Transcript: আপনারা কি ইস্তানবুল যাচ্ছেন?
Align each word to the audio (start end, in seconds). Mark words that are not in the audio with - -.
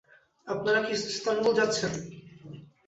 আপনারা 0.47 0.79
কি 0.85 0.91
ইস্তানবুল 1.11 1.53
যাচ্ছেন? 1.59 1.91